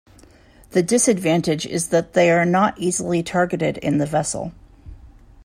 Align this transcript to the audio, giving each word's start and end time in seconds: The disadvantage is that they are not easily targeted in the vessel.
The 0.71 0.81
disadvantage 0.81 1.67
is 1.67 1.89
that 1.89 2.13
they 2.13 2.31
are 2.31 2.43
not 2.43 2.75
easily 2.79 3.21
targeted 3.21 3.77
in 3.77 3.99
the 3.99 4.07
vessel. 4.07 4.51